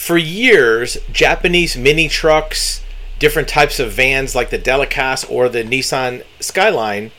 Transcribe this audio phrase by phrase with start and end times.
[0.00, 2.82] For years, Japanese mini trucks,
[3.18, 7.10] different types of vans like the Delicas or the Nissan Skyline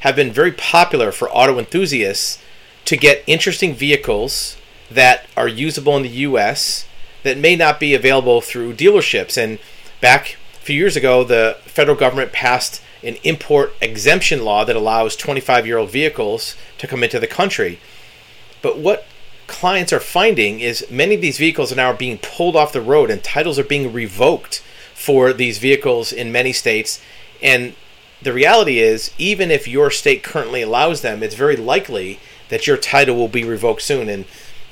[0.00, 2.42] have been very popular for auto enthusiasts
[2.86, 4.56] to get interesting vehicles
[4.90, 6.86] that are usable in the US
[7.24, 9.36] that may not be available through dealerships.
[9.36, 9.58] And
[10.00, 15.14] back a few years ago, the federal government passed an import exemption law that allows
[15.14, 17.78] 25 year old vehicles to come into the country.
[18.62, 19.06] But what
[19.50, 23.10] clients are finding is many of these vehicles are now being pulled off the road
[23.10, 24.62] and titles are being revoked
[24.94, 27.02] for these vehicles in many states.
[27.42, 27.74] And
[28.22, 32.76] the reality is, even if your state currently allows them, it's very likely that your
[32.76, 34.08] title will be revoked soon.
[34.08, 34.24] And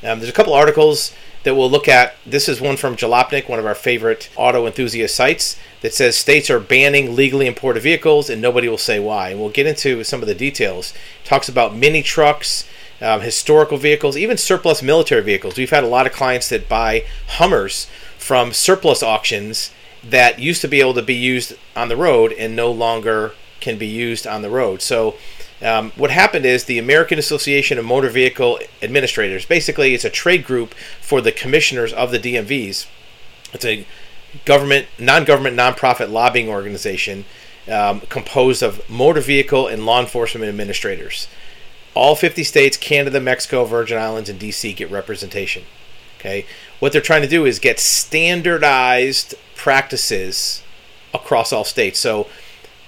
[0.02, 2.14] um, there's a couple articles that we'll look at.
[2.26, 6.50] This is one from Jalopnik, one of our favorite auto enthusiast sites, that says states
[6.50, 9.30] are banning legally imported vehicles and nobody will say why.
[9.30, 10.92] And we'll get into some of the details.
[11.22, 12.68] It talks about mini trucks,
[13.00, 15.56] um, historical vehicles, even surplus military vehicles.
[15.56, 19.70] We've had a lot of clients that buy Hummers from surplus auctions
[20.02, 23.78] that used to be able to be used on the road and no longer can
[23.78, 24.80] be used on the road.
[24.82, 25.16] So
[25.60, 30.44] um, what happened is the American Association of Motor Vehicle Administrators, basically, it's a trade
[30.44, 32.86] group for the commissioners of the DMVs.
[33.52, 33.86] It's a
[34.44, 37.24] government, non-government, nonprofit lobbying organization
[37.68, 41.28] um, composed of motor vehicle and law enforcement administrators.
[41.98, 45.64] All 50 states, Canada, Mexico, Virgin Islands, and DC get representation.
[46.20, 46.46] Okay,
[46.78, 50.62] what they're trying to do is get standardized practices
[51.12, 51.98] across all states.
[51.98, 52.28] So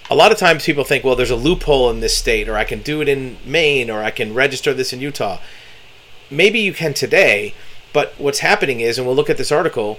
[0.08, 2.62] a lot of times people think, well, there's a loophole in this state, or I
[2.62, 5.40] can do it in Maine, or I can register this in Utah.
[6.30, 7.52] Maybe you can today,
[7.92, 9.98] but what's happening is, and we'll look at this article,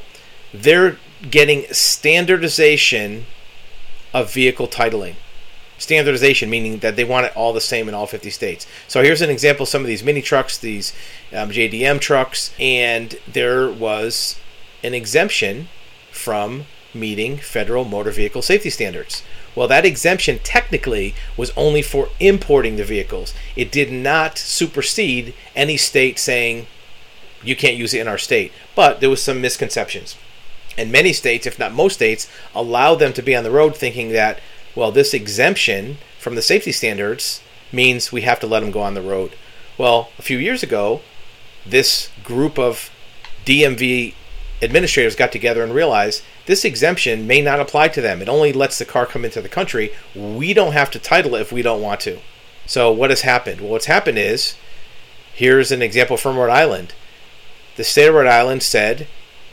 [0.54, 0.98] they're
[1.30, 3.26] getting standardization
[4.14, 5.16] of vehicle titling.
[5.82, 8.68] Standardization, meaning that they want it all the same in all 50 states.
[8.88, 10.94] So here's an example of some of these mini trucks, these
[11.34, 14.40] um, JDM trucks, and there was
[14.84, 15.70] an exemption
[16.12, 19.23] from meeting federal motor vehicle safety standards.
[19.56, 23.34] Well, that exemption technically was only for importing the vehicles.
[23.55, 26.67] It did not supersede any state saying
[27.44, 28.52] you can't use it in our state.
[28.76, 30.16] But there was some misconceptions.
[30.78, 34.10] And many states, if not most states, allow them to be on the road thinking
[34.10, 34.39] that,
[34.76, 38.93] well, this exemption from the safety standards means we have to let them go on
[38.93, 39.36] the road.
[39.77, 41.02] Well, a few years ago,
[41.65, 42.89] this group of
[43.45, 44.14] DMV
[44.61, 48.21] administrators got together and realized this exemption may not apply to them.
[48.21, 49.92] It only lets the car come into the country.
[50.15, 52.20] We don't have to title it if we don't want to.
[52.65, 53.61] So, what has happened?
[53.61, 54.55] Well, what's happened is
[55.33, 56.93] here's an example from Rhode Island.
[57.76, 59.08] The state of Rhode Island said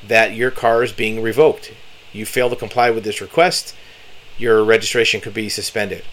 [0.06, 1.72] that your car is being revoked.
[2.12, 3.74] You fail to comply with this request,
[4.38, 6.04] your registration could be suspended.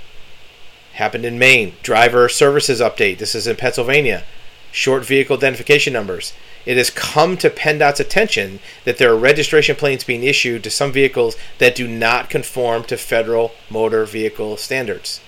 [0.94, 1.74] Happened in Maine.
[1.84, 3.18] Driver services update.
[3.18, 4.24] This is in Pennsylvania.
[4.72, 6.34] Short vehicle identification numbers
[6.66, 10.92] it has come to PennDOT's attention that there are registration plates being issued to some
[10.92, 15.22] vehicles that do not conform to federal motor vehicle standards.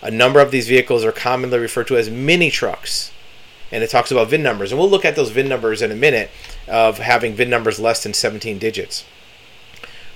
[0.00, 3.10] A number of these vehicles are commonly referred to as mini trucks.
[3.72, 4.70] And it talks about VIN numbers.
[4.70, 6.30] And we'll look at those VIN numbers in a minute
[6.68, 9.04] of having VIN numbers less than 17 digits.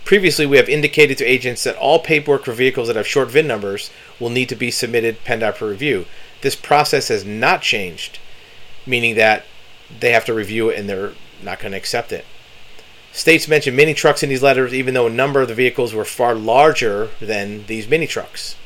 [0.04, 3.46] Previously, we have indicated to agents that all paperwork for vehicles that have short VIN
[3.46, 6.06] numbers will need to be submitted PennDOT for review.
[6.40, 8.18] This process has not changed,
[8.84, 9.44] meaning that
[10.00, 11.12] they have to review it and they're
[11.42, 12.24] not going to accept it.
[13.12, 16.04] States mentioned mini trucks in these letters, even though a number of the vehicles were
[16.04, 18.56] far larger than these mini trucks.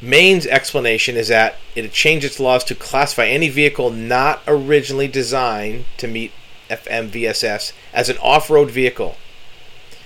[0.00, 5.84] Maine's explanation is that it changed its laws to classify any vehicle not originally designed
[5.96, 6.32] to meet
[6.70, 9.16] FMVSS as an off road vehicle.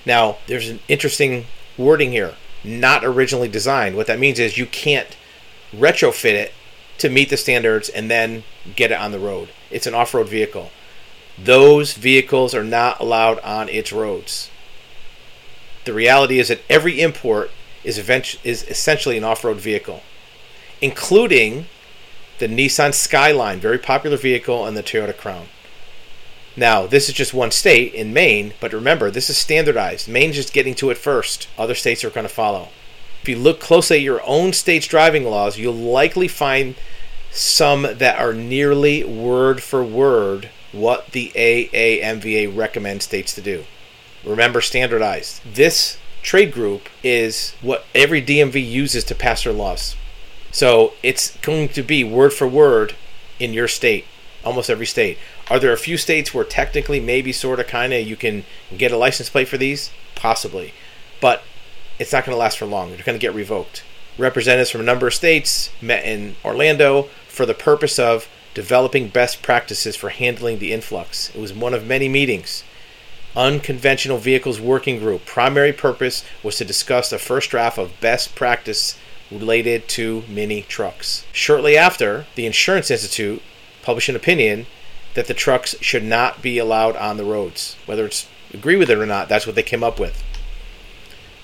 [0.07, 3.97] Now, there's an interesting wording here not originally designed.
[3.97, 5.17] What that means is you can't
[5.73, 6.53] retrofit it
[6.99, 8.43] to meet the standards and then
[8.75, 9.51] get it on the road.
[9.71, 10.71] It's an off road vehicle.
[11.43, 14.51] Those vehicles are not allowed on its roads.
[15.85, 17.51] The reality is that every import
[17.85, 17.99] is,
[18.45, 20.03] is essentially an off road vehicle,
[20.81, 21.67] including
[22.39, 25.47] the Nissan Skyline, very popular vehicle, and the Toyota Crown.
[26.59, 30.09] Now, this is just one state in Maine, but remember, this is standardized.
[30.09, 31.47] Maine's just getting to it first.
[31.57, 32.71] Other states are going to follow.
[33.23, 36.75] If you look closely at your own state's driving laws, you'll likely find
[37.31, 43.65] some that are nearly word for word what the AAMVA recommends states to do.
[44.25, 45.41] Remember, standardized.
[45.45, 49.95] This trade group is what every DMV uses to pass their laws.
[50.51, 52.97] So it's going to be word for word
[53.39, 54.07] in your state,
[54.45, 55.19] almost every state.
[55.51, 58.45] Are there a few states where technically, maybe, sort of, kind of, you can
[58.77, 59.91] get a license plate for these?
[60.15, 60.75] Possibly.
[61.21, 61.43] But
[61.99, 62.91] it's not going to last for long.
[62.91, 63.83] They're going to get revoked.
[64.19, 69.43] Representatives from a number of states met in Orlando for the purpose of developing best
[69.43, 71.31] practices for handling the influx.
[71.35, 72.65] It was one of many meetings.
[73.37, 75.25] Unconventional Vehicles Working Group.
[75.25, 78.99] Primary purpose was to discuss the first draft of best practice
[79.31, 81.25] related to mini trucks.
[81.33, 83.43] Shortly after, the Insurance Institute
[83.83, 84.67] published an opinion
[85.19, 87.77] that the trucks should not be allowed on the roads.
[87.87, 90.23] Whether it's agree with it or not, that's what they came up with.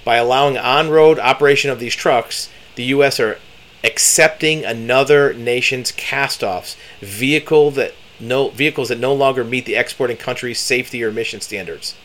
[0.05, 3.19] By allowing on-road operation of these trucks, the U.S.
[3.19, 3.41] are
[3.83, 10.61] accepting another nation's cast-offs, vehicle that no vehicles that no longer meet the exporting country's
[10.61, 11.97] safety or emission standards.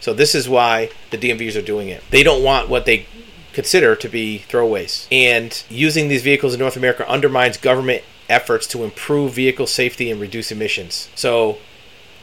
[0.00, 2.02] So this is why the DMVs are doing it.
[2.08, 3.06] They don't want what they
[3.52, 5.06] consider to be throwaways.
[5.12, 10.20] And using these vehicles in North America undermines government efforts to improve vehicle safety and
[10.20, 11.08] reduce emissions.
[11.14, 11.58] So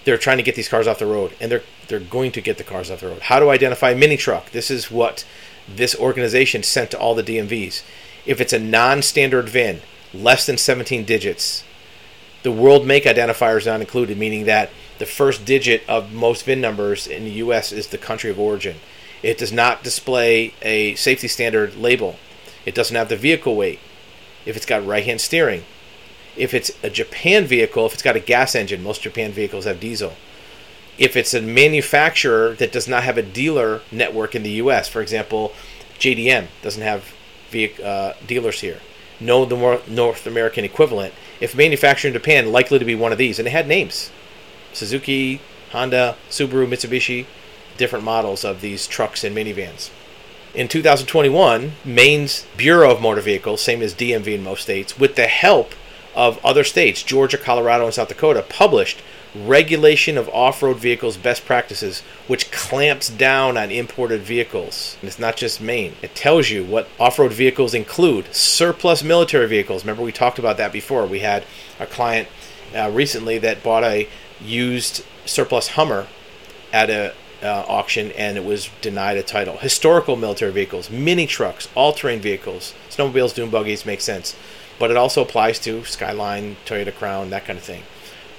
[0.04, 2.58] they're trying to get these cars off the road and they're they're going to get
[2.58, 3.22] the cars off the road.
[3.22, 4.52] How to identify a mini truck?
[4.52, 5.26] This is what
[5.68, 7.84] this organization sent to all the DMVs.
[8.26, 9.82] If it's a non-standard VIN,
[10.14, 11.64] less than 17 digits,
[12.44, 16.62] the world make identifier is not included, meaning that the first digit of most VIN
[16.62, 18.78] numbers in the US is the country of origin.
[19.22, 22.18] It does not display a safety standard label.
[22.66, 23.80] It doesn't have the vehicle weight.
[24.46, 25.64] If it's got right hand steering.
[26.38, 29.80] If it's a Japan vehicle, if it's got a gas engine, most Japan vehicles have
[29.80, 30.14] diesel.
[30.98, 35.02] If it's a manufacturer that does not have a dealer network in the US, for
[35.02, 35.54] example,
[36.00, 37.14] JDM doesn't have
[37.84, 38.80] uh, dealers here.
[39.20, 43.40] No, the North American equivalent if manufactured in Japan, likely to be one of these.
[43.40, 44.12] And it had names
[44.74, 45.42] Suzuki,
[45.72, 47.26] Honda, Subaru, Mitsubishi,
[47.78, 49.90] different models of these trucks and minivans.
[50.54, 55.28] In 2021, Maine's Bureau of Motor Vehicles, same as DMV in most states, with the
[55.28, 55.74] help
[56.16, 59.02] of other states, Georgia, Colorado, and South Dakota, published
[59.36, 64.96] Regulation of Off Road Vehicles Best Practices, which clamps down on imported vehicles.
[65.02, 65.94] And it's not just Maine.
[66.02, 69.84] It tells you what off road vehicles include surplus military vehicles.
[69.84, 71.06] Remember, we talked about that before.
[71.06, 71.44] We had
[71.80, 72.30] a client
[72.74, 74.08] uh, recently that bought a
[74.40, 76.08] used surplus Hummer
[76.72, 77.14] at a
[77.44, 79.58] uh, auction and it was denied a title.
[79.58, 84.36] Historical military vehicles, mini trucks, all terrain vehicles, snowmobiles, dune buggies make sense.
[84.78, 87.84] But it also applies to Skyline, Toyota Crown, that kind of thing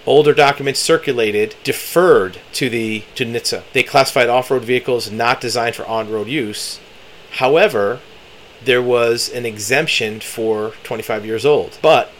[0.06, 3.62] older documents circulated deferred to the to NHTSA.
[3.72, 6.78] They classified off-road vehicles not designed for on-road use.
[7.32, 8.00] However,
[8.64, 11.78] there was an exemption for 25 years old.
[11.82, 12.10] But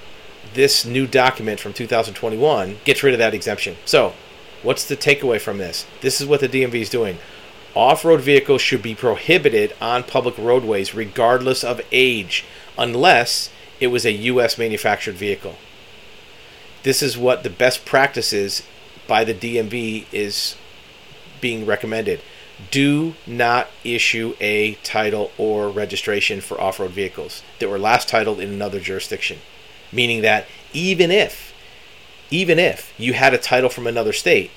[0.55, 3.77] this new document from 2021 gets rid of that exemption.
[3.85, 4.15] So,
[4.63, 5.87] what's the takeaway from this?
[6.01, 7.19] This is what the DMV is doing.
[7.75, 12.45] Off-road vehicles should be prohibited on public roadways regardless of age
[12.79, 13.51] unless
[13.81, 15.57] it was a US manufactured vehicle
[16.87, 18.63] this is what the best practices
[19.09, 20.55] by the DMV is
[21.41, 22.21] being recommended.
[22.71, 28.39] Do not issue a title or registration for off road vehicles that were last titled
[28.39, 29.41] in another jurisdiction.
[29.91, 31.53] Meaning that even if,
[32.31, 34.53] even if you had a title from another state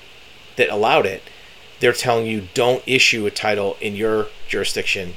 [0.54, 1.24] that allowed it,
[1.80, 5.14] they're telling you don't issue a title in your jurisdiction.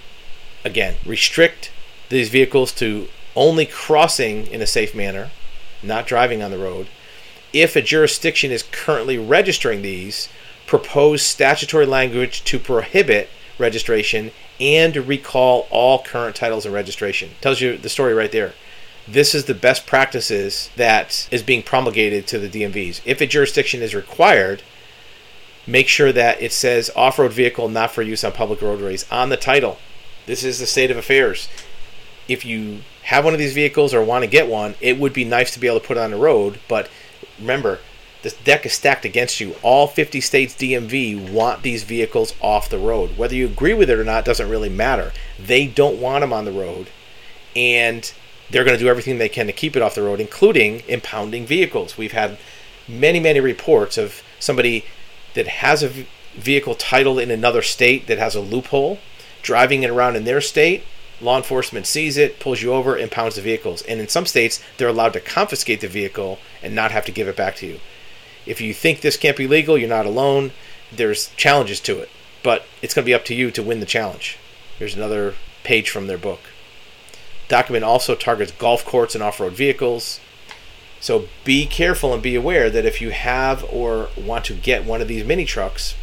[0.66, 1.72] Again, restrict
[2.10, 5.32] these vehicles to only crossing in a safe manner,
[5.82, 6.88] not driving on the road,
[7.52, 10.30] if a jurisdiction is currently registering these,
[10.66, 17.30] propose statutory language to prohibit registration and recall all current titles and registration.
[17.42, 18.54] Tells you the story right there.
[19.08, 23.02] This is the best practices that is being promulgated to the DMVs.
[23.06, 24.64] If a jurisdiction is required,
[25.68, 29.30] make sure that it says off road vehicle not for use on public roadways on
[29.30, 29.78] the title.
[30.26, 31.50] This is the state of affairs.
[32.28, 35.26] If you have one of these vehicles or want to get one, it would be
[35.26, 36.90] nice to be able to put it on the road, but
[37.40, 37.80] remember,
[38.22, 39.56] this deck is stacked against you.
[39.62, 43.18] All 50 states DMV want these vehicles off the road.
[43.18, 45.12] Whether you agree with it or not doesn't really matter.
[45.38, 46.88] They don't want them on the road,
[47.56, 48.12] and
[48.50, 51.46] they're going to do everything they can to keep it off the road, including impounding
[51.46, 51.98] vehicles.
[51.98, 52.38] We've had
[52.88, 54.86] many, many reports of somebody
[55.34, 59.00] that has a vehicle titled in another state that has a loophole,
[59.42, 60.84] driving it around in their state,
[61.24, 63.82] law enforcement sees it, pulls you over, impounds the vehicles.
[63.84, 67.28] And in some states, they're allowed to confiscate the vehicle and not have to give
[67.28, 67.80] it back to you.
[68.46, 70.52] If you think this can't be legal, you're not alone.
[70.92, 72.10] There's challenges to it,
[72.44, 74.38] but it's going to be up to you to win the challenge.
[74.78, 76.42] Here's another page from their book.
[77.48, 80.20] Document also targets golf courts and off road vehicles.
[81.00, 85.02] So be careful and be aware that if you have or want to get one
[85.02, 85.96] of these mini trucks,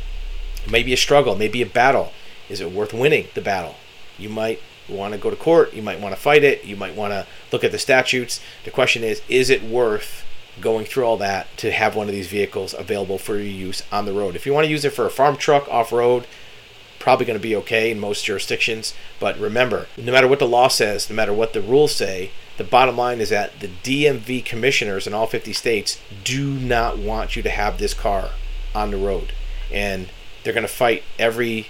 [0.65, 2.12] it may be a struggle, maybe a battle.
[2.49, 3.77] Is it worth winning the battle?
[4.19, 6.94] You might want to go to court, you might want to fight it, you might
[6.94, 8.40] want to look at the statutes.
[8.64, 10.25] The question is is it worth
[10.61, 14.04] going through all that to have one of these vehicles available for your use on
[14.04, 14.37] the road?
[14.37, 16.26] If you want to use it for a farm truck off road,
[16.99, 18.94] probably going to be okay in most jurisdictions.
[19.18, 22.64] But remember, no matter what the law says, no matter what the rules say, the
[22.64, 27.42] bottom line is that the DMV commissioners in all 50 states do not want you
[27.42, 28.30] to have this car
[28.75, 29.32] on the road.
[29.73, 30.11] And
[30.44, 31.68] they're going to fight every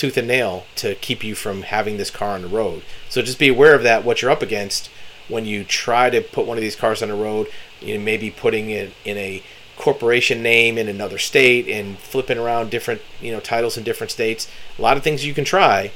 [0.00, 2.82] tooth and nail to keep you from having this car on the road.
[3.10, 4.88] So just be aware of that, what you're up against
[5.28, 7.48] when you try to put one of these cars on the road.
[7.82, 9.42] You know, maybe putting it in a
[9.76, 14.48] corporation name in another state and flipping around different you know titles in different states.
[14.78, 15.92] A lot of things you can try,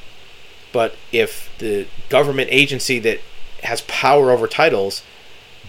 [0.70, 3.20] but if the government agency that
[3.62, 5.02] has power over titles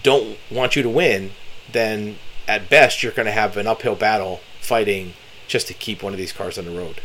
[0.03, 1.31] don't want you to win,
[1.71, 2.17] then
[2.49, 5.13] at best you're going to have an uphill battle fighting
[5.47, 6.99] just to keep one of these cars on the road.